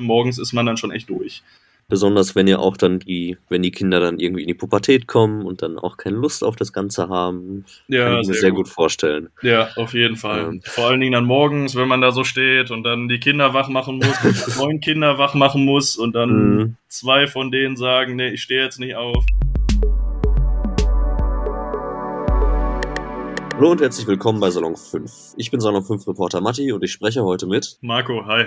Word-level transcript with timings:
morgens 0.00 0.38
ist 0.38 0.52
man 0.52 0.66
dann 0.66 0.76
schon 0.76 0.90
echt 0.90 1.08
durch. 1.10 1.42
Besonders 1.86 2.34
wenn 2.34 2.48
ja 2.48 2.58
auch 2.58 2.78
dann 2.78 2.98
die, 2.98 3.36
wenn 3.50 3.60
die 3.62 3.70
Kinder 3.70 4.00
dann 4.00 4.18
irgendwie 4.18 4.40
in 4.42 4.48
die 4.48 4.54
Pubertät 4.54 5.06
kommen 5.06 5.44
und 5.44 5.60
dann 5.60 5.78
auch 5.78 5.98
keine 5.98 6.16
Lust 6.16 6.42
auf 6.42 6.56
das 6.56 6.72
Ganze 6.72 7.10
haben. 7.10 7.66
Ja, 7.88 8.04
kann 8.06 8.12
ich 8.22 8.26
mir 8.28 8.32
sehr 8.32 8.40
sehr 8.40 8.50
gut. 8.52 8.64
gut 8.64 8.68
vorstellen. 8.68 9.28
Ja, 9.42 9.68
auf 9.76 9.92
jeden 9.92 10.16
Fall. 10.16 10.44
Ähm. 10.44 10.62
Vor 10.64 10.86
allen 10.86 11.00
Dingen 11.00 11.12
dann 11.12 11.26
morgens, 11.26 11.76
wenn 11.76 11.86
man 11.86 12.00
da 12.00 12.10
so 12.10 12.24
steht 12.24 12.70
und 12.70 12.84
dann 12.84 13.08
die 13.08 13.20
Kinder 13.20 13.52
wach 13.52 13.68
machen 13.68 13.98
muss, 13.98 14.56
neun 14.58 14.80
Kinder 14.80 15.18
wach 15.18 15.34
machen 15.34 15.64
muss 15.66 15.96
und 15.96 16.14
dann 16.14 16.56
Mhm. 16.56 16.76
zwei 16.88 17.26
von 17.26 17.50
denen 17.50 17.76
sagen, 17.76 18.16
nee, 18.16 18.28
ich 18.30 18.42
stehe 18.42 18.62
jetzt 18.64 18.80
nicht 18.80 18.94
auf. 18.96 19.26
Hallo 23.56 23.70
und 23.72 23.80
herzlich 23.82 24.06
willkommen 24.06 24.40
bei 24.40 24.50
Salon 24.50 24.74
5. 24.74 25.34
Ich 25.36 25.50
bin 25.50 25.60
Salon 25.60 25.84
5 25.84 26.08
Reporter 26.08 26.40
Matti 26.40 26.72
und 26.72 26.82
ich 26.82 26.92
spreche 26.92 27.22
heute 27.22 27.46
mit. 27.46 27.76
Marco, 27.82 28.24
hi. 28.26 28.46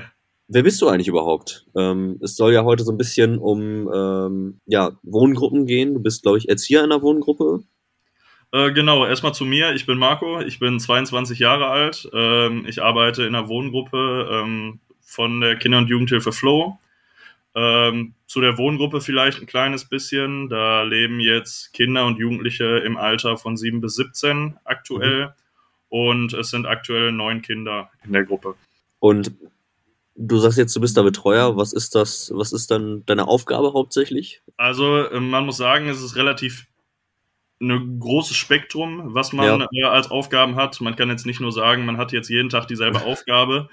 Wer 0.50 0.64
bist 0.64 0.82
du 0.82 0.88
eigentlich 0.88 1.10
überhaupt? 1.10 1.66
Ähm, 1.76 2.20
es 2.22 2.38
soll 2.38 2.54
ja 2.54 2.64
heute 2.64 2.84
so 2.84 2.92
ein 2.92 2.98
bisschen 2.98 3.38
um 3.38 3.92
ähm, 3.94 4.62
ja, 4.66 4.94
Wohngruppen 5.04 5.66
gehen. 5.66 5.94
Du 5.94 6.00
bist, 6.02 6.24
glaube 6.24 6.38
ich, 6.38 6.48
Erzieher 6.48 6.84
einer 6.84 7.02
Wohngruppe. 7.02 7.64
Äh, 8.54 8.72
genau, 8.72 9.06
erstmal 9.06 9.34
zu 9.34 9.44
mir. 9.44 9.74
Ich 9.74 9.86
bin 9.86 9.98
Marco, 9.98 10.40
ich 10.40 10.60
bin 10.60 10.80
22 10.80 11.40
Jahre 11.40 11.68
alt. 11.68 12.10
Ähm, 12.14 12.66
ich 12.66 12.82
arbeite 12.82 13.24
in 13.24 13.36
einer 13.36 13.50
Wohngruppe 13.50 14.30
ähm, 14.32 14.80
von 15.02 15.42
der 15.42 15.58
Kinder- 15.58 15.80
und 15.80 15.90
Jugendhilfe 15.90 16.32
Flow. 16.32 16.80
Ähm, 17.54 18.14
zu 18.26 18.40
der 18.40 18.58
Wohngruppe 18.58 19.02
vielleicht 19.02 19.42
ein 19.42 19.48
kleines 19.48 19.86
bisschen. 19.86 20.48
Da 20.48 20.84
leben 20.84 21.20
jetzt 21.20 21.74
Kinder 21.74 22.06
und 22.06 22.20
Jugendliche 22.20 22.78
im 22.86 22.96
Alter 22.96 23.36
von 23.36 23.58
7 23.58 23.82
bis 23.82 23.96
17 23.96 24.58
aktuell. 24.64 25.34
Und 25.90 26.34
es 26.34 26.52
sind 26.52 26.68
aktuell 26.68 27.12
neun 27.12 27.42
Kinder 27.42 27.90
in 28.06 28.14
der 28.14 28.24
Gruppe. 28.24 28.56
Und 29.00 29.32
du 30.18 30.38
sagst 30.38 30.58
jetzt, 30.58 30.76
du 30.76 30.82
bist 30.82 30.98
da 30.98 31.04
Betreuer. 31.04 31.56
Was 31.56 31.74
ist 31.74 31.96
das? 31.96 32.32
Was 32.34 32.52
ist 32.52 32.72
dann 32.72 33.06
deine 33.06 33.28
Aufgabe 33.28 33.74
hauptsächlich? 33.74 34.42
Also 34.58 35.10
ähm, 35.12 35.30
man 35.30 35.46
muss 35.46 35.58
sagen, 35.58 35.88
es 35.88 36.02
ist 36.02 36.16
relativ 36.16 36.68
ein 37.60 38.00
großes 38.00 38.36
Spektrum, 38.36 39.16
was 39.16 39.34
man 39.34 39.68
äh, 39.72 39.84
als 39.84 40.12
Aufgaben 40.12 40.56
hat. 40.56 40.80
Man 40.82 40.96
kann 40.96 41.10
jetzt 41.10 41.26
nicht 41.26 41.40
nur 41.40 41.52
sagen, 41.52 41.86
man 41.86 41.98
hat 41.98 42.12
jetzt 42.12 42.30
jeden 42.30 42.50
Tag 42.50 42.68
dieselbe 42.68 43.02
Aufgabe. 43.06 43.70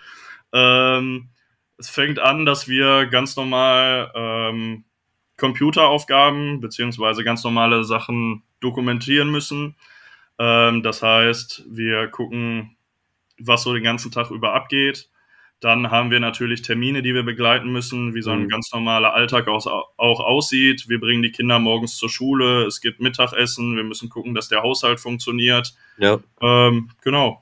Ähm, 0.52 1.28
es 1.76 1.90
fängt 1.90 2.18
an, 2.18 2.46
dass 2.46 2.68
wir 2.68 3.06
ganz 3.06 3.36
normal 3.36 4.12
ähm, 4.14 4.84
Computeraufgaben 5.36 6.60
beziehungsweise 6.60 7.24
ganz 7.24 7.42
normale 7.42 7.84
Sachen 7.84 8.42
dokumentieren 8.60 9.30
müssen. 9.30 9.74
Ähm, 10.38 10.82
das 10.82 11.02
heißt, 11.02 11.64
wir 11.68 12.08
gucken, 12.08 12.76
was 13.38 13.64
so 13.64 13.74
den 13.74 13.82
ganzen 13.82 14.12
Tag 14.12 14.30
über 14.30 14.54
abgeht. 14.54 15.08
Dann 15.60 15.90
haben 15.90 16.10
wir 16.10 16.20
natürlich 16.20 16.62
Termine, 16.62 17.00
die 17.02 17.14
wir 17.14 17.22
begleiten 17.22 17.72
müssen, 17.72 18.14
wie 18.14 18.20
so 18.22 18.30
ein 18.30 18.42
Mhm. 18.44 18.48
ganz 18.48 18.70
normaler 18.72 19.14
Alltag 19.14 19.48
aus, 19.48 19.66
auch 19.66 20.20
aussieht. 20.20 20.88
Wir 20.88 21.00
bringen 21.00 21.22
die 21.22 21.32
Kinder 21.32 21.58
morgens 21.58 21.96
zur 21.96 22.10
Schule, 22.10 22.64
es 22.66 22.80
gibt 22.80 23.00
Mittagessen, 23.00 23.76
wir 23.76 23.84
müssen 23.84 24.10
gucken, 24.10 24.34
dass 24.34 24.48
der 24.48 24.62
Haushalt 24.62 25.00
funktioniert. 25.00 25.72
Ja. 25.98 26.18
Ähm, 26.42 26.90
genau. 27.02 27.40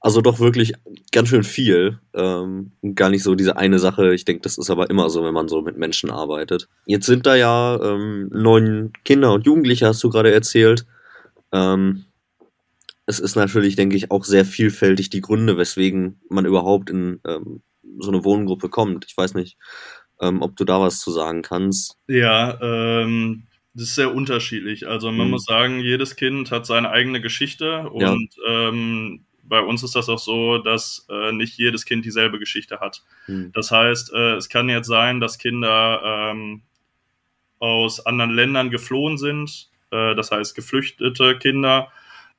Also 0.00 0.20
doch 0.20 0.40
wirklich 0.40 0.72
ganz 1.12 1.28
schön 1.28 1.44
viel. 1.44 2.00
Ähm, 2.12 2.72
gar 2.96 3.08
nicht 3.08 3.22
so 3.22 3.36
diese 3.36 3.56
eine 3.56 3.78
Sache. 3.78 4.12
Ich 4.12 4.24
denke, 4.24 4.42
das 4.42 4.58
ist 4.58 4.68
aber 4.68 4.90
immer 4.90 5.08
so, 5.08 5.24
wenn 5.24 5.32
man 5.32 5.46
so 5.46 5.62
mit 5.62 5.78
Menschen 5.78 6.10
arbeitet. 6.10 6.68
Jetzt 6.86 7.06
sind 7.06 7.24
da 7.24 7.36
ja 7.36 7.78
ähm, 7.80 8.28
neun 8.32 8.92
Kinder 9.04 9.32
und 9.32 9.46
Jugendliche, 9.46 9.86
hast 9.86 10.02
du 10.02 10.10
gerade 10.10 10.32
erzählt. 10.32 10.86
Ähm, 11.52 12.04
es 13.06 13.18
ist 13.18 13.36
natürlich, 13.36 13.76
denke 13.76 13.96
ich, 13.96 14.10
auch 14.10 14.24
sehr 14.24 14.44
vielfältig 14.44 15.10
die 15.10 15.20
Gründe, 15.20 15.56
weswegen 15.58 16.20
man 16.28 16.46
überhaupt 16.46 16.90
in 16.90 17.20
ähm, 17.26 17.62
so 17.98 18.10
eine 18.10 18.24
Wohngruppe 18.24 18.68
kommt. 18.68 19.04
Ich 19.08 19.16
weiß 19.16 19.34
nicht, 19.34 19.58
ähm, 20.20 20.40
ob 20.42 20.56
du 20.56 20.64
da 20.64 20.80
was 20.80 21.00
zu 21.00 21.10
sagen 21.10 21.42
kannst. 21.42 21.96
Ja, 22.08 22.58
ähm, 22.62 23.44
das 23.74 23.84
ist 23.88 23.94
sehr 23.96 24.14
unterschiedlich. 24.14 24.86
Also 24.86 25.10
man 25.10 25.26
Mhm. 25.26 25.30
muss 25.32 25.44
sagen, 25.44 25.80
jedes 25.80 26.16
Kind 26.16 26.50
hat 26.50 26.66
seine 26.66 26.90
eigene 26.90 27.20
Geschichte 27.20 27.88
und 27.90 28.34
Ja. 28.46 28.68
ähm, 28.68 29.24
bei 29.44 29.60
uns 29.60 29.82
ist 29.82 29.96
das 29.96 30.08
auch 30.08 30.18
so, 30.20 30.58
dass 30.58 31.06
äh, 31.10 31.32
nicht 31.32 31.58
jedes 31.58 31.84
Kind 31.84 32.04
dieselbe 32.04 32.38
Geschichte 32.38 32.80
hat. 32.80 33.02
Hm. 33.26 33.50
Das 33.52 33.70
heißt, 33.70 34.12
äh, 34.14 34.36
es 34.36 34.48
kann 34.48 34.68
jetzt 34.68 34.86
sein, 34.86 35.20
dass 35.20 35.36
Kinder 35.38 36.00
ähm, 36.32 36.62
aus 37.58 38.04
anderen 38.06 38.30
Ländern 38.32 38.70
geflohen 38.70 39.18
sind, 39.18 39.68
äh, 39.90 40.14
das 40.14 40.30
heißt 40.30 40.54
geflüchtete 40.54 41.38
Kinder. 41.38 41.88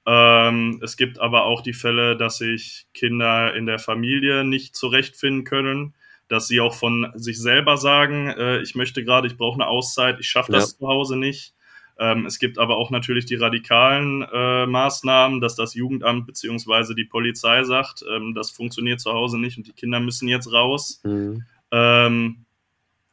Ähm, 0.06 0.80
es 0.84 0.98
gibt 0.98 1.20
aber 1.20 1.46
auch 1.46 1.62
die 1.62 1.74
Fälle, 1.74 2.18
dass 2.18 2.38
sich 2.38 2.88
Kinder 2.94 3.56
in 3.56 3.66
der 3.66 3.80
Familie 3.80 4.44
nicht 4.44 4.76
zurechtfinden 4.76 5.46
können, 5.46 5.94
dass 6.28 6.48
sie 6.48 6.60
auch 6.60 6.74
von 6.74 7.12
sich 7.16 7.40
selber 7.40 7.78
sagen, 7.78 8.28
äh, 8.28 8.60
ich 8.62 8.76
möchte 8.76 9.04
gerade, 9.04 9.28
ich 9.28 9.38
brauche 9.38 9.56
eine 9.56 9.68
Auszeit, 9.68 10.20
ich 10.20 10.28
schaffe 10.28 10.52
das 10.52 10.74
Ja. 10.74 10.78
zu 10.80 10.88
Hause 10.88 11.18
nicht. 11.18 11.54
Ähm, 12.00 12.26
es 12.26 12.40
gibt 12.40 12.58
aber 12.58 12.78
auch 12.78 12.90
natürlich 12.90 13.26
die 13.26 13.36
radikalen 13.36 14.24
äh, 14.34 14.66
Maßnahmen, 14.66 15.42
dass 15.42 15.56
das 15.56 15.76
Jugendamt 15.76 16.26
beziehungsweise 16.26 16.96
die 16.96 17.06
Polizei 17.06 17.64
sagt, 17.64 18.04
ähm, 18.12 18.34
das 18.34 18.50
funktioniert 18.50 19.00
zu 19.00 19.14
Hause 19.14 19.38
nicht 19.40 19.58
und 19.58 19.68
die 19.68 19.74
Kinder 19.74 20.00
müssen 20.00 20.28
jetzt 20.28 20.52
raus. 20.52 21.02
Hm. 21.04 21.44
Ähm, 21.72 22.46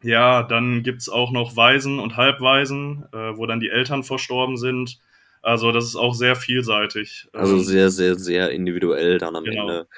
ja, 0.03 0.43
dann 0.43 0.83
gibt's 0.83 1.11
auch 1.11 1.31
noch 1.31 1.57
Waisen 1.57 1.99
und 1.99 2.17
Halbwaisen, 2.17 3.05
äh, 3.13 3.37
wo 3.37 3.45
dann 3.47 3.61
die 3.61 3.69
Eltern 3.69 4.03
verstorben 4.03 4.57
sind. 4.57 4.99
Also 5.43 5.73
das 5.73 5.85
ist 5.87 5.97
auch 5.97 6.15
sehr 6.15 6.37
vielseitig. 6.37 7.29
Also 7.33 7.57
Ähm, 7.57 7.63
sehr, 7.65 7.91
sehr, 7.91 8.19
sehr 8.19 8.51
individuell 8.51 9.19
dann 9.19 9.37
am 9.37 9.45
Genau. 9.45 9.63
Ende. 9.63 9.89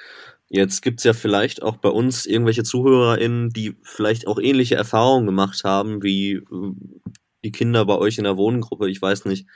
Jetzt 0.49 0.81
gibt's 0.81 1.03
ja 1.03 1.13
vielleicht 1.13 1.63
auch 1.63 1.77
bei 1.77 1.89
uns 1.89 2.25
irgendwelche 2.25 2.63
ZuhörerInnen, 2.63 3.49
die 3.49 3.75
vielleicht 3.83 4.27
auch 4.27 4.39
ähnliche 4.39 4.75
Erfahrungen 4.75 5.25
gemacht 5.25 5.63
haben 5.63 6.03
wie 6.03 6.33
äh, 6.33 6.43
die 7.43 7.51
Kinder 7.51 7.85
bei 7.85 7.97
euch 7.97 8.17
in 8.17 8.23
der 8.25 8.37
Wohngruppe. 8.37 8.89
Ich 8.89 9.01
weiß 9.01 9.25
nicht. 9.25 9.47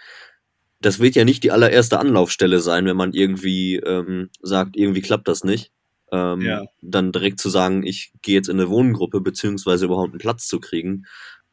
Das 0.81 0.99
wird 0.99 1.15
ja 1.15 1.25
nicht 1.25 1.43
die 1.43 1.51
allererste 1.51 1.99
Anlaufstelle 1.99 2.59
sein, 2.59 2.85
wenn 2.85 2.97
man 2.97 3.13
irgendwie 3.13 3.77
ähm, 3.77 4.29
sagt, 4.41 4.75
irgendwie 4.77 5.01
klappt 5.01 5.27
das 5.27 5.43
nicht. 5.43 5.71
Ähm, 6.11 6.41
Ja. 6.41 6.63
Dann 6.81 7.11
direkt 7.11 7.39
zu 7.39 7.49
sagen, 7.49 7.83
ich 7.85 8.11
gehe 8.21 8.35
jetzt 8.35 8.49
in 8.49 8.59
eine 8.59 8.69
Wohngruppe, 8.69 9.21
beziehungsweise 9.21 9.85
überhaupt 9.85 10.11
einen 10.11 10.19
Platz 10.19 10.47
zu 10.47 10.59
kriegen. 10.59 11.05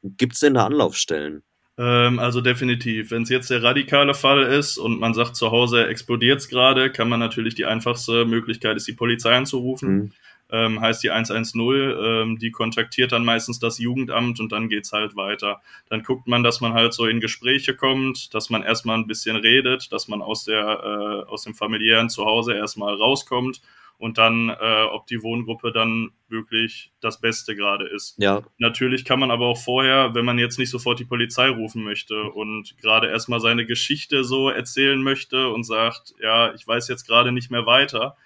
Gibt's 0.03 0.41
denn 0.41 0.55
da 0.55 0.67
Anlaufstellen? 0.67 1.43
Ähm, 1.77 2.19
also 2.19 2.41
definitiv. 2.41 3.11
Wenn 3.11 3.23
es 3.23 3.29
jetzt 3.29 3.51
der 3.51 3.63
radikale 3.63 4.15
Fall 4.15 4.43
ist 4.43 4.79
und 4.79 5.01
man 5.01 5.15
sagt, 5.15 5.35
zu 5.37 5.51
Hause 5.51 5.87
explodiert's 5.89 6.49
gerade, 6.49 6.91
kann 6.91 7.09
man 7.09 7.19
natürlich 7.19 7.55
die 7.55 7.65
einfachste 7.65 8.25
Möglichkeit 8.25 8.77
ist, 8.77 8.87
die 8.87 8.93
Polizei 8.93 9.35
anzurufen. 9.35 9.89
Hm. 9.89 10.13
ähm, 10.51 10.81
heißt 10.81 11.03
die 11.03 11.11
110, 11.11 11.61
ähm, 11.61 12.39
die 12.39 12.53
kontaktiert 12.53 13.11
dann 13.11 13.25
meistens 13.25 13.59
das 13.59 13.79
Jugendamt 13.79 14.39
und 14.39 14.53
dann 14.53 14.69
geht's 14.69 14.93
halt 14.93 15.17
weiter. 15.17 15.63
Dann 15.89 16.05
guckt 16.05 16.29
man, 16.29 16.45
dass 16.45 16.61
man 16.61 16.75
halt 16.75 16.95
so 16.95 17.07
in 17.07 17.19
Gespräche 17.21 17.75
kommt, 17.75 18.35
dass 18.35 18.51
man 18.51 18.63
erstmal 18.63 18.99
ein 18.99 19.09
bisschen 19.09 19.37
redet, 19.37 19.93
dass 19.93 20.07
man 20.07 20.23
aus 20.23 20.45
der 20.45 20.63
äh, 20.63 21.29
aus 21.29 21.43
dem 21.43 21.55
familiären 21.55 22.09
Zuhause 22.09 22.55
erstmal 22.55 22.95
rauskommt 22.95 23.61
und 23.99 24.19
dann, 24.19 24.51
äh, 24.51 24.85
ob 24.91 25.07
die 25.07 25.23
Wohngruppe 25.23 25.73
dann 25.73 26.11
wirklich 26.29 26.93
das 27.01 27.21
Beste 27.21 27.55
gerade 27.55 27.87
ist. 27.87 28.17
Ja, 28.19 28.43
Natürlich 28.59 29.05
kann 29.05 29.21
man 29.21 29.31
aber 29.31 29.47
auch 29.47 29.59
vorher, 29.59 30.15
wenn 30.15 30.25
man 30.25 30.39
jetzt 30.39 30.59
nicht 30.59 30.71
sofort 30.71 30.99
die 30.99 31.05
Polizei 31.05 31.49
rufen 31.49 31.83
möchte 31.85 32.25
und 32.25 32.77
gerade 32.79 33.09
erstmal 33.09 33.41
seine 33.41 33.67
Geschichte 33.67 34.25
so 34.25 34.51
erzählen 34.51 35.03
möchte 35.03 35.49
und 35.49 35.65
sagt, 35.65 36.15
ja, 36.21 36.53
ich 36.55 36.67
weiß 36.67 36.89
jetzt 36.89 37.07
gerade 37.07 37.33
nicht 37.33 37.51
mehr 37.51 37.67
weiter, 37.67 38.17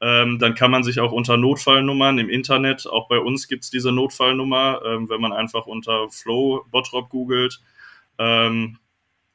ähm, 0.00 0.38
dann 0.38 0.54
kann 0.54 0.70
man 0.70 0.82
sich 0.82 1.00
auch 1.00 1.12
unter 1.12 1.36
Notfallnummern 1.36 2.18
im 2.18 2.28
Internet, 2.28 2.86
auch 2.86 3.08
bei 3.08 3.18
uns 3.18 3.48
gibt's 3.48 3.70
diese 3.70 3.92
Notfallnummer, 3.92 4.82
ähm, 4.84 5.08
wenn 5.08 5.20
man 5.20 5.32
einfach 5.32 5.66
unter 5.66 6.08
Flow 6.10 6.64
Bottrop 6.70 7.08
googelt, 7.08 7.60
ähm, 8.18 8.78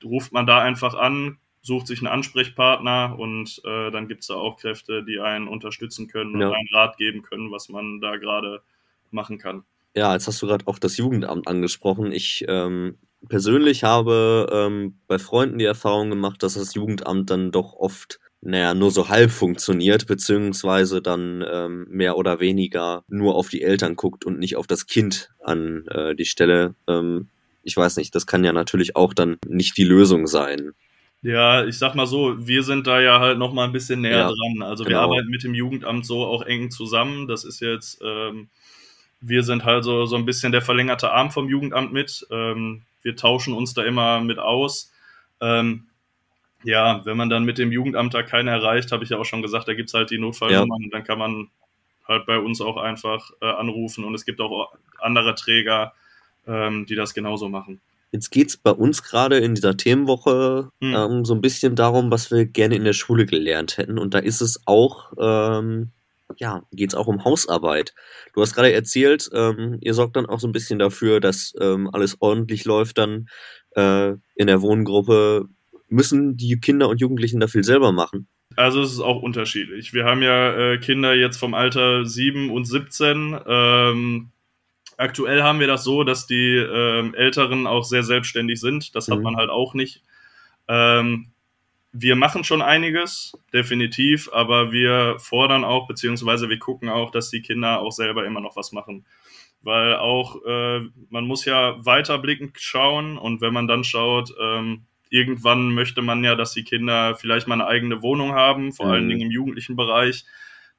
ruft 0.03 0.31
man 0.31 0.45
da 0.45 0.59
einfach 0.59 0.93
an, 0.93 1.37
sucht 1.61 1.87
sich 1.87 1.99
einen 1.99 2.07
Ansprechpartner 2.07 3.15
und 3.17 3.61
äh, 3.65 3.91
dann 3.91 4.07
gibt's 4.07 4.27
da 4.27 4.35
auch 4.35 4.57
Kräfte, 4.57 5.03
die 5.03 5.19
einen 5.19 5.47
unterstützen 5.47 6.07
können 6.07 6.33
und 6.35 6.41
Ja. 6.41 6.51
einen 6.51 6.69
Rat 6.73 6.97
geben 6.97 7.21
können, 7.21 7.51
was 7.51 7.69
man 7.69 8.01
da 8.01 8.17
gerade 8.17 8.61
machen 9.11 9.37
kann. 9.37 9.63
Ja, 9.95 10.13
jetzt 10.13 10.27
hast 10.27 10.41
du 10.41 10.47
gerade 10.47 10.65
auch 10.67 10.79
das 10.79 10.97
Jugendamt 10.97 11.47
angesprochen. 11.47 12.11
Ich 12.11 12.45
ähm, 12.47 12.97
persönlich 13.27 13.83
habe 13.83 14.47
ähm, 14.51 14.99
bei 15.07 15.19
Freunden 15.19 15.59
die 15.59 15.65
Erfahrung 15.65 16.09
gemacht, 16.09 16.41
dass 16.43 16.53
das 16.55 16.73
Jugendamt 16.73 17.29
dann 17.29 17.51
doch 17.51 17.73
oft, 17.73 18.19
naja, 18.41 18.73
nur 18.73 18.89
so 18.89 19.09
halb 19.09 19.29
funktioniert, 19.31 20.07
beziehungsweise 20.07 21.01
dann 21.01 21.45
ähm, 21.47 21.85
mehr 21.89 22.17
oder 22.17 22.39
weniger 22.39 23.03
nur 23.07 23.35
auf 23.35 23.49
die 23.49 23.61
Eltern 23.61 23.95
guckt 23.95 24.25
und 24.25 24.39
nicht 24.39 24.55
auf 24.55 24.65
das 24.65 24.87
Kind 24.87 25.29
an 25.43 25.85
äh, 25.87 26.15
die 26.15 26.25
Stelle. 26.25 26.73
Ähm, 26.87 27.27
ich 27.61 27.77
weiß 27.77 27.97
nicht, 27.97 28.15
das 28.15 28.25
kann 28.25 28.43
ja 28.43 28.53
natürlich 28.53 28.95
auch 28.95 29.13
dann 29.13 29.37
nicht 29.45 29.77
die 29.77 29.83
Lösung 29.83 30.25
sein. 30.25 30.71
Ja, 31.23 31.65
ich 31.65 31.77
sag 31.77 31.93
mal 31.93 32.07
so, 32.07 32.47
wir 32.47 32.63
sind 32.63 32.87
da 32.87 32.99
ja 32.99 33.19
halt 33.19 33.37
noch 33.37 33.53
mal 33.53 33.65
ein 33.65 33.71
bisschen 33.71 34.01
näher 34.01 34.17
Ja, 34.17 34.27
dran. 34.27 34.63
Also 34.63 34.85
wir 34.85 34.89
genau. 34.89 35.01
arbeiten 35.01 35.29
mit 35.29 35.43
dem 35.43 35.53
Jugendamt 35.53 36.05
so 36.05 36.25
auch 36.25 36.41
eng 36.41 36.71
zusammen. 36.71 37.27
Das 37.27 37.43
ist 37.43 37.59
jetzt, 37.59 38.01
ähm, 38.03 38.49
wir 39.19 39.43
sind 39.43 39.63
halt 39.63 39.83
so, 39.83 40.05
so 40.05 40.15
ein 40.15 40.25
bisschen 40.25 40.51
der 40.51 40.63
verlängerte 40.63 41.11
Arm 41.11 41.29
vom 41.29 41.47
Jugendamt 41.47 41.93
mit. 41.93 42.25
Ähm, 42.31 42.81
wir 43.03 43.15
tauschen 43.15 43.53
uns 43.53 43.75
da 43.75 43.83
immer 43.83 44.19
mit 44.21 44.39
aus. 44.39 44.91
Ähm, 45.41 45.85
ja, 46.63 47.05
wenn 47.05 47.17
man 47.17 47.29
dann 47.29 47.43
mit 47.43 47.59
dem 47.59 47.71
Jugendamt 47.71 48.13
da 48.13 48.23
keinen 48.23 48.47
erreicht, 48.47 48.91
habe 48.91 49.03
ich 49.03 49.11
ja 49.11 49.17
auch 49.17 49.25
schon 49.25 49.41
gesagt, 49.43 49.67
da 49.67 49.73
gibt's 49.73 49.93
halt 49.93 50.09
die 50.09 50.19
Notfallnummern 50.19 50.85
und 50.85 50.93
dann 50.93 51.03
kann 51.03 51.19
man 51.19 51.49
halt 52.07 52.25
bei 52.25 52.37
uns 52.37 52.61
auch 52.61 52.77
einfach 52.77 53.31
äh, 53.41 53.45
anrufen 53.45 54.03
und 54.03 54.13
es 54.15 54.25
gibt 54.25 54.41
auch 54.41 54.73
andere 54.99 55.35
Träger, 55.35 55.93
ähm, 56.47 56.85
die 56.85 56.95
das 56.95 57.13
genauso 57.13 57.49
machen. 57.49 57.79
Jetzt 58.11 58.29
geht 58.29 58.49
es 58.49 58.57
bei 58.57 58.71
uns 58.71 59.03
gerade 59.03 59.37
in 59.37 59.55
dieser 59.55 59.77
Themenwoche 59.77 60.69
hm. 60.81 60.93
ähm, 60.93 61.25
so 61.25 61.33
ein 61.33 61.41
bisschen 61.41 61.75
darum, 61.75 62.11
was 62.11 62.29
wir 62.29 62.45
gerne 62.45 62.75
in 62.75 62.83
der 62.83 62.93
Schule 62.93 63.25
gelernt 63.25 63.77
hätten. 63.77 63.97
Und 63.97 64.13
da 64.13 64.19
ist 64.19 64.41
es 64.41 64.61
auch, 64.65 65.13
ähm, 65.17 65.91
ja, 66.37 66.63
geht 66.71 66.91
es 66.91 66.95
auch 66.95 67.07
um 67.07 67.23
Hausarbeit. 67.23 67.93
Du 68.33 68.41
hast 68.41 68.53
gerade 68.53 68.73
erzählt, 68.73 69.29
ähm, 69.33 69.77
ihr 69.81 69.93
sorgt 69.93 70.17
dann 70.17 70.25
auch 70.25 70.39
so 70.39 70.47
ein 70.47 70.51
bisschen 70.51 70.79
dafür, 70.79 71.19
dass 71.21 71.53
ähm, 71.59 71.89
alles 71.93 72.17
ordentlich 72.19 72.65
läuft 72.65 72.97
dann 72.97 73.27
äh, 73.75 74.13
in 74.35 74.47
der 74.47 74.61
Wohngruppe. 74.61 75.45
Müssen 75.87 76.35
die 76.35 76.59
Kinder 76.59 76.89
und 76.89 76.99
Jugendlichen 76.99 77.39
da 77.39 77.47
viel 77.47 77.63
selber 77.63 77.91
machen? 77.91 78.27
Also 78.57 78.81
es 78.81 78.91
ist 78.91 78.99
auch 78.99 79.21
unterschiedlich. 79.21 79.93
Wir 79.93 80.03
haben 80.03 80.21
ja 80.21 80.73
äh, 80.73 80.77
Kinder 80.77 81.13
jetzt 81.13 81.37
vom 81.37 81.53
Alter 81.53 82.05
7 82.05 82.49
und 82.51 82.65
17. 82.65 83.39
Ähm, 83.47 84.31
aktuell 85.01 85.43
haben 85.43 85.59
wir 85.59 85.67
das 85.67 85.83
so, 85.83 86.03
dass 86.03 86.27
die 86.27 86.55
ähm, 86.55 87.13
Älteren 87.15 87.67
auch 87.67 87.83
sehr 87.83 88.03
selbstständig 88.03 88.59
sind. 88.59 88.95
Das 88.95 89.07
mhm. 89.07 89.13
hat 89.13 89.21
man 89.21 89.35
halt 89.35 89.49
auch 89.49 89.73
nicht. 89.73 90.03
Ähm, 90.67 91.31
wir 91.91 92.15
machen 92.15 92.43
schon 92.43 92.61
einiges, 92.61 93.37
definitiv, 93.51 94.29
aber 94.31 94.71
wir 94.71 95.17
fordern 95.19 95.65
auch, 95.65 95.87
beziehungsweise 95.87 96.47
wir 96.49 96.59
gucken 96.59 96.87
auch, 96.87 97.11
dass 97.11 97.29
die 97.29 97.41
Kinder 97.41 97.81
auch 97.81 97.91
selber 97.91 98.25
immer 98.25 98.39
noch 98.39 98.55
was 98.55 98.71
machen. 98.71 99.05
Weil 99.61 99.95
auch, 99.95 100.37
äh, 100.45 100.79
man 101.09 101.25
muss 101.25 101.45
ja 101.45 101.75
weiterblickend 101.85 102.59
schauen 102.59 103.17
und 103.17 103.41
wenn 103.41 103.53
man 103.53 103.67
dann 103.67 103.83
schaut, 103.83 104.33
ähm, 104.41 104.85
irgendwann 105.09 105.73
möchte 105.73 106.01
man 106.01 106.23
ja, 106.23 106.35
dass 106.35 106.53
die 106.53 106.63
Kinder 106.63 107.15
vielleicht 107.15 107.47
mal 107.47 107.55
eine 107.55 107.67
eigene 107.67 108.01
Wohnung 108.01 108.33
haben, 108.33 108.71
vor 108.71 108.85
mhm. 108.85 108.91
allen 108.91 109.09
Dingen 109.09 109.21
im 109.21 109.31
jugendlichen 109.31 109.75
Bereich 109.75 110.25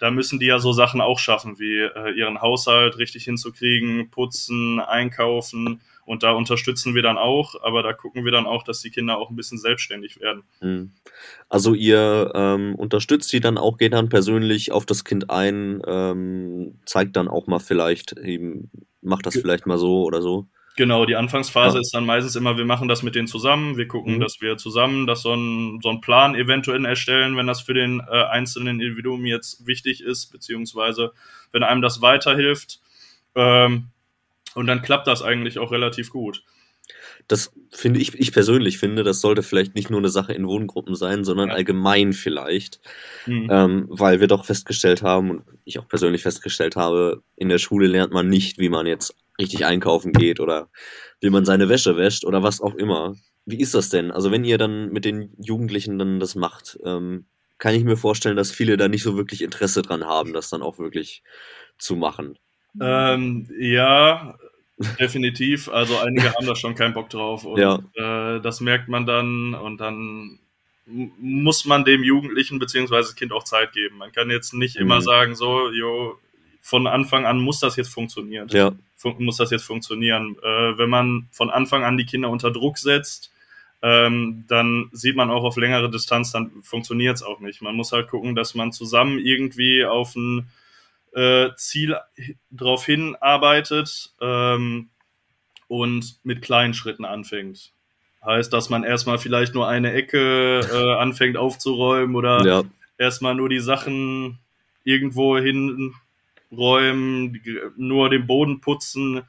da 0.02 0.10
müssen 0.10 0.40
die 0.40 0.46
ja 0.46 0.58
so 0.58 0.72
Sachen 0.72 1.00
auch 1.00 1.20
schaffen, 1.20 1.60
wie 1.60 1.78
äh, 1.78 2.10
ihren 2.18 2.40
Haushalt 2.40 2.98
richtig 2.98 3.22
hinzukriegen, 3.22 4.10
putzen, 4.10 4.80
einkaufen. 4.80 5.80
Und 6.04 6.24
da 6.24 6.32
unterstützen 6.32 6.96
wir 6.96 7.02
dann 7.02 7.18
auch, 7.18 7.54
aber 7.62 7.84
da 7.84 7.92
gucken 7.92 8.24
wir 8.24 8.32
dann 8.32 8.44
auch, 8.44 8.64
dass 8.64 8.80
die 8.80 8.90
Kinder 8.90 9.16
auch 9.16 9.30
ein 9.30 9.36
bisschen 9.36 9.58
selbstständig 9.58 10.20
werden. 10.20 10.42
Hm. 10.58 10.90
Also 11.48 11.74
ihr 11.74 12.32
ähm, 12.34 12.74
unterstützt 12.74 13.32
die 13.32 13.38
dann 13.38 13.58
auch, 13.58 13.78
geht 13.78 13.92
dann 13.92 14.08
persönlich 14.08 14.72
auf 14.72 14.86
das 14.86 15.04
Kind 15.04 15.30
ein, 15.30 15.80
ähm, 15.86 16.80
zeigt 16.84 17.14
dann 17.14 17.28
auch 17.28 17.46
mal 17.46 17.60
vielleicht, 17.60 18.18
eben, 18.18 18.72
macht 19.02 19.24
das 19.26 19.34
vielleicht 19.34 19.68
mal 19.68 19.78
so 19.78 20.02
oder 20.02 20.20
so. 20.20 20.48
Genau, 20.76 21.04
die 21.04 21.16
Anfangsphase 21.16 21.76
ja. 21.76 21.80
ist 21.80 21.94
dann 21.94 22.06
meistens 22.06 22.34
immer, 22.34 22.56
wir 22.56 22.64
machen 22.64 22.88
das 22.88 23.02
mit 23.02 23.14
denen 23.14 23.26
zusammen, 23.26 23.76
wir 23.76 23.86
gucken, 23.86 24.16
mhm. 24.16 24.20
dass 24.20 24.40
wir 24.40 24.56
zusammen 24.56 25.06
das 25.06 25.22
so 25.22 25.32
einen 25.32 25.80
so 25.82 25.94
Plan 25.98 26.34
eventuell 26.34 26.84
erstellen, 26.86 27.36
wenn 27.36 27.46
das 27.46 27.60
für 27.60 27.74
den 27.74 28.00
äh, 28.00 28.24
einzelnen 28.24 28.80
Individuum 28.80 29.26
jetzt 29.26 29.66
wichtig 29.66 30.02
ist, 30.02 30.32
beziehungsweise 30.32 31.12
wenn 31.52 31.62
einem 31.62 31.82
das 31.82 32.00
weiterhilft. 32.00 32.80
Ähm, 33.34 33.88
und 34.54 34.66
dann 34.66 34.82
klappt 34.82 35.06
das 35.06 35.22
eigentlich 35.22 35.58
auch 35.58 35.72
relativ 35.72 36.10
gut. 36.10 36.42
Das 37.28 37.52
finde 37.70 38.00
ich, 38.00 38.18
ich 38.18 38.32
persönlich 38.32 38.78
finde, 38.78 39.04
das 39.04 39.20
sollte 39.20 39.42
vielleicht 39.42 39.74
nicht 39.74 39.90
nur 39.90 40.00
eine 40.00 40.08
Sache 40.08 40.32
in 40.32 40.46
Wohngruppen 40.46 40.94
sein, 40.94 41.24
sondern 41.24 41.48
ja. 41.48 41.54
allgemein 41.54 42.12
vielleicht. 42.12 42.80
Mhm. 43.26 43.48
Ähm, 43.50 43.86
weil 43.88 44.20
wir 44.20 44.26
doch 44.26 44.44
festgestellt 44.44 45.02
haben, 45.02 45.30
und 45.30 45.42
ich 45.64 45.78
auch 45.78 45.88
persönlich 45.88 46.22
festgestellt 46.22 46.76
habe, 46.76 47.22
in 47.36 47.48
der 47.48 47.58
Schule 47.58 47.86
lernt 47.86 48.12
man 48.12 48.28
nicht, 48.28 48.58
wie 48.58 48.68
man 48.68 48.86
jetzt 48.86 49.14
richtig 49.42 49.66
einkaufen 49.66 50.12
geht 50.12 50.40
oder 50.40 50.68
wie 51.20 51.30
man 51.30 51.44
seine 51.44 51.68
Wäsche 51.68 51.96
wäscht 51.96 52.24
oder 52.24 52.42
was 52.42 52.60
auch 52.60 52.74
immer. 52.74 53.14
Wie 53.44 53.60
ist 53.60 53.74
das 53.74 53.88
denn? 53.88 54.10
Also 54.10 54.30
wenn 54.30 54.44
ihr 54.44 54.58
dann 54.58 54.90
mit 54.90 55.04
den 55.04 55.34
Jugendlichen 55.38 55.98
dann 55.98 56.20
das 56.20 56.34
macht, 56.34 56.78
ähm, 56.84 57.26
kann 57.58 57.74
ich 57.74 57.84
mir 57.84 57.96
vorstellen, 57.96 58.36
dass 58.36 58.50
viele 58.50 58.76
da 58.76 58.88
nicht 58.88 59.02
so 59.02 59.16
wirklich 59.16 59.42
Interesse 59.42 59.82
dran 59.82 60.04
haben, 60.04 60.32
das 60.32 60.50
dann 60.50 60.62
auch 60.62 60.78
wirklich 60.78 61.22
zu 61.78 61.96
machen. 61.96 62.38
Ähm, 62.80 63.48
ja, 63.58 64.36
definitiv. 64.98 65.68
Also 65.68 65.98
einige 65.98 66.34
haben 66.34 66.46
da 66.46 66.56
schon 66.56 66.74
keinen 66.74 66.94
Bock 66.94 67.10
drauf 67.10 67.44
und 67.44 67.60
ja. 67.60 67.78
äh, 67.94 68.40
das 68.40 68.60
merkt 68.60 68.88
man 68.88 69.06
dann 69.06 69.54
und 69.54 69.78
dann 69.78 70.38
muss 70.86 71.64
man 71.64 71.84
dem 71.84 72.02
Jugendlichen 72.02 72.58
bzw. 72.58 73.14
Kind 73.14 73.32
auch 73.32 73.44
Zeit 73.44 73.72
geben. 73.72 73.98
Man 73.98 74.12
kann 74.12 74.30
jetzt 74.30 74.54
nicht 74.54 74.76
mhm. 74.76 74.82
immer 74.82 75.00
sagen, 75.00 75.34
so, 75.34 75.70
jo, 75.70 76.18
von 76.62 76.86
Anfang 76.86 77.26
an 77.26 77.40
muss 77.40 77.58
das 77.58 77.76
jetzt 77.76 77.92
funktionieren. 77.92 78.48
Ja. 78.50 78.72
Fun 78.96 79.16
muss 79.18 79.36
das 79.36 79.50
jetzt 79.50 79.64
funktionieren. 79.64 80.36
Äh, 80.42 80.78
wenn 80.78 80.88
man 80.88 81.28
von 81.32 81.50
Anfang 81.50 81.84
an 81.84 81.98
die 81.98 82.06
Kinder 82.06 82.30
unter 82.30 82.52
Druck 82.52 82.78
setzt, 82.78 83.32
ähm, 83.82 84.44
dann 84.46 84.88
sieht 84.92 85.16
man 85.16 85.28
auch 85.28 85.42
auf 85.42 85.56
längere 85.56 85.90
Distanz, 85.90 86.30
dann 86.30 86.62
funktioniert 86.62 87.16
es 87.16 87.24
auch 87.24 87.40
nicht. 87.40 87.62
Man 87.62 87.74
muss 87.74 87.90
halt 87.90 88.08
gucken, 88.08 88.36
dass 88.36 88.54
man 88.54 88.70
zusammen 88.70 89.18
irgendwie 89.18 89.84
auf 89.84 90.14
ein 90.14 90.50
äh, 91.14 91.50
Ziel 91.56 91.96
drauf 92.52 92.86
hinarbeitet 92.86 94.14
ähm, 94.20 94.88
und 95.66 96.20
mit 96.22 96.42
kleinen 96.42 96.74
Schritten 96.74 97.04
anfängt. 97.04 97.72
Heißt, 98.24 98.52
dass 98.52 98.70
man 98.70 98.84
erstmal 98.84 99.18
vielleicht 99.18 99.52
nur 99.52 99.66
eine 99.66 99.92
Ecke 99.94 100.60
äh, 100.60 100.94
anfängt 100.94 101.36
aufzuräumen 101.36 102.14
oder 102.14 102.46
ja. 102.46 102.62
erstmal 102.98 103.34
nur 103.34 103.48
die 103.48 103.58
Sachen 103.58 104.38
irgendwo 104.84 105.38
hin 105.38 105.92
räumen, 106.52 107.40
nur 107.76 108.10
den 108.10 108.26
Boden 108.26 108.60
putzen, 108.60 109.22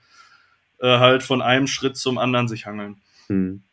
äh, 0.79 0.99
halt 0.99 1.23
von 1.23 1.41
einem 1.41 1.67
Schritt 1.67 1.97
zum 1.97 2.17
anderen 2.17 2.47
sich 2.47 2.65
hangeln. 2.65 2.97
Hm. 3.27 3.63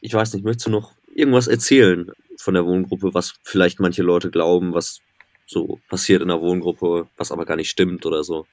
Ich 0.00 0.12
weiß 0.12 0.34
nicht, 0.34 0.44
möchtest 0.44 0.66
du 0.66 0.70
noch 0.70 0.92
irgendwas 1.14 1.46
erzählen 1.46 2.10
von 2.36 2.54
der 2.54 2.66
Wohngruppe, 2.66 3.14
was 3.14 3.34
vielleicht 3.42 3.80
manche 3.80 4.02
Leute 4.02 4.30
glauben, 4.30 4.74
was 4.74 5.00
so 5.46 5.80
passiert 5.88 6.22
in 6.22 6.28
der 6.28 6.40
Wohngruppe, 6.40 7.08
was 7.16 7.32
aber 7.32 7.46
gar 7.46 7.56
nicht 7.56 7.70
stimmt 7.70 8.04
oder 8.06 8.22
so? 8.22 8.46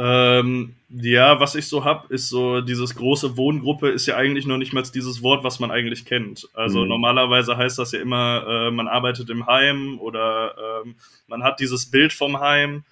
Ähm, 0.00 0.76
ja, 0.90 1.40
was 1.40 1.56
ich 1.56 1.66
so 1.66 1.84
hab, 1.84 2.10
ist 2.12 2.28
so, 2.28 2.60
dieses 2.60 2.94
große 2.94 3.36
Wohngruppe 3.36 3.88
ist 3.88 4.06
ja 4.06 4.16
eigentlich 4.16 4.46
noch 4.46 4.56
nicht 4.56 4.72
mal 4.72 4.82
dieses 4.82 5.22
Wort, 5.22 5.42
was 5.42 5.58
man 5.58 5.72
eigentlich 5.72 6.04
kennt. 6.04 6.48
Also 6.54 6.82
mhm. 6.82 6.88
normalerweise 6.88 7.56
heißt 7.56 7.80
das 7.80 7.90
ja 7.90 8.00
immer, 8.00 8.44
äh, 8.48 8.70
man 8.70 8.86
arbeitet 8.86 9.28
im 9.28 9.46
Heim 9.46 9.98
oder 9.98 10.54
ähm, 10.84 10.94
man 11.26 11.42
hat 11.42 11.58
dieses 11.58 11.90
Bild 11.90 12.12
vom 12.12 12.38
Heim 12.38 12.84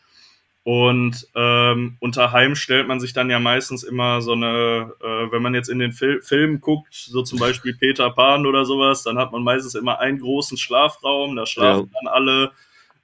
und 0.67 1.29
ähm, 1.37 1.97
unter 2.01 2.33
Heim 2.33 2.57
stellt 2.57 2.89
man 2.89 2.99
sich 2.99 3.13
dann 3.13 3.31
ja 3.31 3.39
meistens 3.39 3.85
immer 3.85 4.21
so 4.21 4.33
eine, 4.33 4.93
äh, 5.01 5.31
wenn 5.31 5.41
man 5.41 5.55
jetzt 5.55 5.69
in 5.69 5.79
den 5.79 5.93
Fil 5.93 6.21
Filmen 6.23 6.61
guckt, 6.61 6.93
so 6.93 7.23
zum 7.23 7.39
Beispiel 7.39 7.73
Peter 7.79 8.11
Pan 8.11 8.47
oder 8.47 8.65
sowas, 8.65 9.05
dann 9.05 9.17
hat 9.17 9.31
man 9.31 9.45
meistens 9.45 9.77
immer 9.77 10.01
einen 10.01 10.19
großen 10.19 10.59
Schlafraum, 10.59 11.37
da 11.37 11.47
schlafen 11.47 11.89
ja. 11.93 12.01
dann 12.01 12.13
alle. 12.13 12.51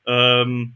Ähm, 0.07 0.75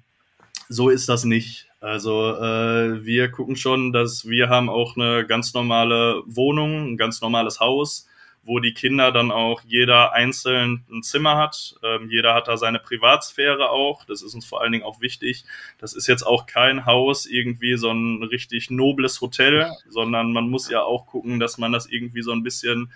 so 0.69 0.89
ist 0.89 1.09
das 1.09 1.25
nicht. 1.25 1.67
Also 1.81 2.37
äh, 2.37 3.05
wir 3.05 3.33
gucken 3.33 3.57
schon, 3.57 3.93
dass 3.93 4.29
wir 4.29 4.49
haben 4.49 4.71
auch 4.71 4.97
eine 4.97 5.27
ganz 5.27 5.55
normale 5.55 6.23
Wohnung, 6.27 6.93
ein 6.93 6.97
ganz 6.97 7.21
normales 7.21 7.59
Haus 7.59 8.07
wo 8.47 8.61
die 8.61 8.73
Kinder 8.73 9.11
dann 9.11 9.33
auch 9.33 9.61
jeder 9.67 10.13
einzeln 10.13 10.87
ein 10.91 11.03
Zimmer 11.03 11.37
hat. 11.37 11.75
Ähm, 11.83 12.09
jeder 12.09 12.33
hat 12.33 12.47
da 12.47 12.57
seine 12.57 12.79
Privatsphäre 12.79 13.71
auch. 13.71 14.05
Das 14.05 14.23
ist 14.23 14.35
uns 14.35 14.47
vor 14.47 14.63
allen 14.63 14.73
Dingen 14.73 14.85
auch 14.85 15.01
wichtig. 15.01 15.45
Das 15.79 15.95
ist 15.95 16.07
jetzt 16.07 16.23
auch 16.23 16.47
kein 16.47 16.87
Haus, 16.87 17.27
irgendwie 17.27 17.77
so 17.77 17.91
ein 17.91 18.23
richtig 18.23 18.71
nobles 18.71 19.21
Hotel, 19.21 19.71
sondern 19.89 20.33
man 20.33 20.49
muss 20.49 20.71
ja 20.71 20.83
auch 20.83 21.07
gucken, 21.07 21.41
dass 21.41 21.59
man 21.59 21.73
das 21.73 21.87
irgendwie 21.87 22.23
so 22.23 22.31
ein 22.33 22.45
bisschen 22.45 22.93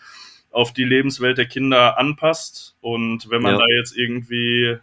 auf 0.52 0.72
die 0.72 0.84
Lebenswelt 0.84 1.36
der 1.36 1.46
Kinder 1.46 1.98
anpasst. 1.98 2.76
Und 2.80 3.28
wenn 3.28 3.42
man 3.42 3.54
ja. 3.54 3.58
da 3.58 3.66
jetzt 3.76 3.96
irgendwie 3.96 4.78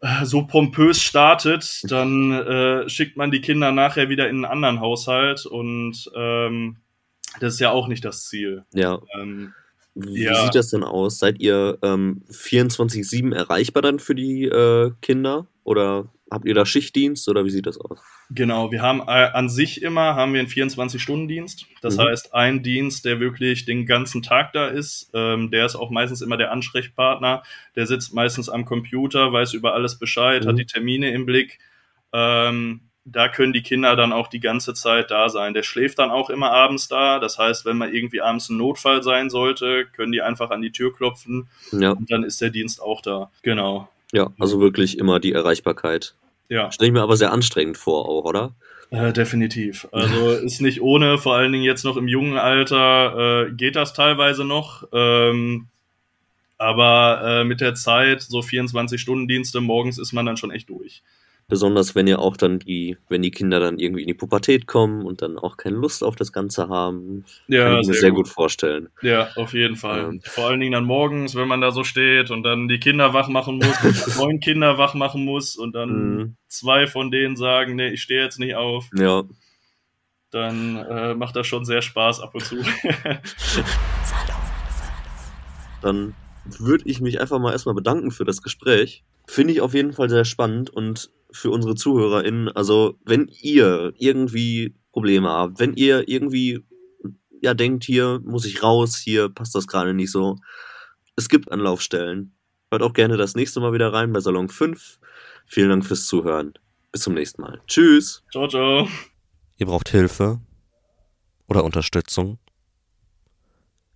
äh, 0.00 0.24
so 0.24 0.46
pompös 0.46 1.02
startet, 1.02 1.82
dann 1.84 2.32
äh, 2.32 2.88
schickt 2.88 3.18
man 3.18 3.30
die 3.30 3.42
Kinder 3.42 3.70
nachher 3.70 4.08
wieder 4.08 4.28
in 4.30 4.36
einen 4.36 4.44
anderen 4.46 4.80
Haushalt 4.80 5.44
und 5.44 6.10
ähm, 6.16 6.76
das 7.40 7.54
ist 7.54 7.60
ja 7.60 7.70
auch 7.70 7.88
nicht 7.88 8.04
das 8.04 8.24
Ziel. 8.24 8.64
Ja. 8.72 9.00
Ähm, 9.18 9.52
Wie 9.94 10.24
ja. 10.24 10.44
sieht 10.44 10.54
das 10.54 10.70
denn 10.70 10.84
aus? 10.84 11.18
Seid 11.18 11.40
ihr 11.40 11.78
ähm, 11.82 12.22
24-7 12.30 13.34
erreichbar 13.34 13.82
dann 13.82 13.98
für 13.98 14.14
die 14.14 14.44
äh, 14.44 14.92
Kinder? 15.02 15.46
Oder 15.62 16.08
habt 16.30 16.46
ihr 16.46 16.54
da 16.54 16.66
Schichtdienst 16.66 17.28
oder 17.28 17.44
wie 17.44 17.50
sieht 17.50 17.66
das 17.66 17.78
aus? 17.78 17.98
Genau, 18.30 18.70
wir 18.72 18.82
haben 18.82 19.00
äh, 19.00 19.30
an 19.32 19.48
sich 19.48 19.82
immer 19.82 20.14
haben 20.14 20.32
wir 20.32 20.40
einen 20.40 20.48
24-Stunden-Dienst. 20.48 21.66
Das 21.82 21.96
mhm. 21.96 22.02
heißt, 22.02 22.34
ein 22.34 22.62
Dienst, 22.62 23.04
der 23.04 23.20
wirklich 23.20 23.64
den 23.64 23.86
ganzen 23.86 24.22
Tag 24.22 24.52
da 24.52 24.66
ist, 24.66 25.10
ähm, 25.14 25.50
der 25.50 25.66
ist 25.66 25.76
auch 25.76 25.90
meistens 25.90 26.22
immer 26.22 26.36
der 26.36 26.50
Ansprechpartner. 26.50 27.42
Der 27.76 27.86
sitzt 27.86 28.14
meistens 28.14 28.48
am 28.48 28.64
Computer, 28.64 29.32
weiß 29.32 29.54
über 29.54 29.74
alles 29.74 29.98
Bescheid, 29.98 30.44
mhm. 30.44 30.48
hat 30.48 30.58
die 30.58 30.66
Termine 30.66 31.10
im 31.12 31.26
Blick. 31.26 31.58
Ähm, 32.12 32.80
da 33.04 33.28
können 33.28 33.52
die 33.52 33.62
Kinder 33.62 33.96
dann 33.96 34.12
auch 34.12 34.28
die 34.28 34.40
ganze 34.40 34.72
Zeit 34.72 35.10
da 35.10 35.28
sein. 35.28 35.52
Der 35.52 35.62
schläft 35.62 35.98
dann 35.98 36.10
auch 36.10 36.30
immer 36.30 36.50
abends 36.50 36.88
da. 36.88 37.18
Das 37.18 37.38
heißt, 37.38 37.64
wenn 37.66 37.76
mal 37.76 37.94
irgendwie 37.94 38.22
abends 38.22 38.48
ein 38.48 38.56
Notfall 38.56 39.02
sein 39.02 39.28
sollte, 39.28 39.86
können 39.86 40.12
die 40.12 40.22
einfach 40.22 40.50
an 40.50 40.62
die 40.62 40.72
Tür 40.72 40.94
klopfen 40.94 41.48
ja. 41.72 41.90
und 41.90 42.10
dann 42.10 42.24
ist 42.24 42.40
der 42.40 42.50
Dienst 42.50 42.80
auch 42.80 43.02
da. 43.02 43.30
Genau. 43.42 43.88
Ja, 44.12 44.30
also 44.38 44.60
wirklich 44.60 44.98
immer 44.98 45.20
die 45.20 45.32
Erreichbarkeit. 45.32 46.14
Ja. 46.48 46.70
Stelle 46.72 46.88
ich 46.88 46.92
mir 46.92 47.02
aber 47.02 47.16
sehr 47.16 47.32
anstrengend 47.32 47.76
vor, 47.76 48.08
auch, 48.08 48.24
oder? 48.24 48.52
Äh, 48.90 49.12
definitiv. 49.12 49.86
Also 49.92 50.30
ist 50.44 50.60
nicht 50.60 50.80
ohne, 50.80 51.18
vor 51.18 51.34
allen 51.34 51.52
Dingen 51.52 51.64
jetzt 51.64 51.84
noch 51.84 51.96
im 51.96 52.08
jungen 52.08 52.38
Alter, 52.38 53.48
äh, 53.48 53.52
geht 53.52 53.76
das 53.76 53.92
teilweise 53.92 54.44
noch. 54.44 54.84
Ähm, 54.92 55.68
aber 56.56 57.40
äh, 57.40 57.44
mit 57.44 57.60
der 57.60 57.74
Zeit, 57.74 58.22
so 58.22 58.38
24-Stunden-Dienste, 58.38 59.60
morgens 59.60 59.98
ist 59.98 60.12
man 60.12 60.24
dann 60.24 60.36
schon 60.36 60.50
echt 60.50 60.70
durch. 60.70 61.02
Besonders 61.46 61.94
wenn 61.94 62.06
ihr 62.06 62.20
auch 62.20 62.38
dann 62.38 62.58
die, 62.58 62.96
wenn 63.08 63.20
die 63.20 63.30
Kinder 63.30 63.60
dann 63.60 63.78
irgendwie 63.78 64.00
in 64.02 64.08
die 64.08 64.14
Pubertät 64.14 64.66
kommen 64.66 65.04
und 65.04 65.20
dann 65.20 65.38
auch 65.38 65.58
keine 65.58 65.76
Lust 65.76 66.02
auf 66.02 66.16
das 66.16 66.32
Ganze 66.32 66.68
haben. 66.68 67.26
Ja, 67.48 67.68
kann 67.68 67.80
ich 67.80 67.88
mir 67.88 67.94
sehr, 67.94 68.10
gut. 68.10 68.24
gut. 68.24 68.28
vorstellen. 68.28 68.88
Ja, 69.02 69.28
auf 69.36 69.52
jeden 69.52 69.76
Fall. 69.76 70.04
Ähm. 70.04 70.20
Vor 70.24 70.46
allen 70.46 70.60
Dingen 70.60 70.72
dann 70.72 70.84
morgens, 70.84 71.34
wenn 71.34 71.46
man 71.46 71.60
da 71.60 71.70
so 71.70 71.84
steht 71.84 72.30
und 72.30 72.44
dann 72.44 72.66
die 72.68 72.80
Kinder 72.80 73.12
wach 73.12 73.28
machen 73.28 73.58
muss, 73.58 74.16
neun 74.18 74.40
Kinder 74.40 74.78
wach 74.78 74.94
machen 74.94 75.24
muss 75.24 75.56
und 75.56 75.74
dann 75.74 76.16
mhm. 76.16 76.36
zwei 76.48 76.86
von 76.86 77.10
denen 77.10 77.36
sagen, 77.36 77.76
nee, 77.76 77.88
ich 77.88 78.00
stehe 78.02 78.22
jetzt 78.22 78.38
nicht 78.38 78.54
auf. 78.54 78.88
Ja. 78.96 79.24
Dann 80.30 80.76
äh, 80.76 81.14
macht 81.14 81.36
das 81.36 81.46
schon 81.46 81.66
sehr 81.66 81.82
Spaß 81.82 82.20
ab 82.20 82.34
und 82.34 82.44
zu. 82.44 82.56
dann 85.82 86.14
würde 86.44 86.84
ich 86.86 87.00
mich 87.00 87.20
einfach 87.20 87.38
mal 87.38 87.52
erstmal 87.52 87.74
bedanken 87.74 88.10
für 88.10 88.24
das 88.24 88.42
Gespräch. 88.42 89.04
Finde 89.26 89.52
ich 89.52 89.60
auf 89.60 89.74
jeden 89.74 89.92
Fall 89.92 90.10
sehr 90.10 90.24
spannend 90.24 90.70
und 90.70 91.10
für 91.30 91.50
unsere 91.50 91.74
ZuhörerInnen, 91.74 92.48
also 92.48 92.98
wenn 93.04 93.28
ihr 93.40 93.92
irgendwie 93.98 94.74
Probleme 94.92 95.28
habt, 95.28 95.58
wenn 95.58 95.74
ihr 95.74 96.08
irgendwie 96.08 96.64
ja 97.40 97.54
denkt, 97.54 97.84
hier 97.84 98.20
muss 98.24 98.44
ich 98.44 98.62
raus, 98.62 98.96
hier 98.96 99.28
passt 99.28 99.54
das 99.54 99.66
gerade 99.66 99.94
nicht 99.94 100.10
so, 100.10 100.36
es 101.16 101.28
gibt 101.28 101.50
Anlaufstellen. 101.50 102.34
Hört 102.70 102.82
auch 102.82 102.92
gerne 102.92 103.16
das 103.16 103.34
nächste 103.34 103.60
Mal 103.60 103.72
wieder 103.72 103.92
rein 103.92 104.12
bei 104.12 104.20
Salon 104.20 104.48
5. 104.48 104.98
Vielen 105.46 105.68
Dank 105.68 105.84
fürs 105.84 106.06
Zuhören. 106.06 106.54
Bis 106.90 107.02
zum 107.02 107.14
nächsten 107.14 107.42
Mal. 107.42 107.60
Tschüss. 107.66 108.24
Ciao, 108.30 108.48
ciao. 108.48 108.88
Ihr 109.58 109.66
braucht 109.66 109.88
Hilfe 109.88 110.40
oder 111.46 111.64
Unterstützung? 111.64 112.38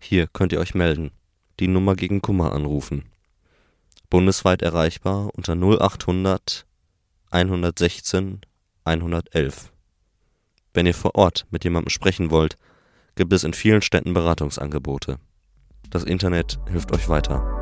Hier 0.00 0.26
könnt 0.26 0.52
ihr 0.52 0.61
euch 0.61 0.75
melden. 0.75 1.11
Die 1.58 1.68
Nummer 1.68 1.97
gegen 1.97 2.23
Kummer 2.23 2.52
anrufen. 2.52 3.04
Bundesweit 4.11 4.62
erreichbar 4.62 5.31
unter 5.35 5.55
0800 5.55 6.67
116 7.31 8.41
111. 8.85 9.71
Wenn 10.73 10.87
ihr 10.87 10.95
vor 10.95 11.15
Ort 11.15 11.47
mit 11.50 11.65
jemandem 11.65 11.91
sprechen 11.91 12.31
wollt, 12.31 12.57
gibt 13.17 13.33
es 13.33 13.45
in 13.45 13.53
vielen 13.53 13.83
Städten 13.83 14.15
Beratungsangebote. 14.15 15.19
Das 15.91 16.05
Internet 16.05 16.59
hilft 16.71 16.93
euch 16.93 17.09
weiter. 17.09 17.58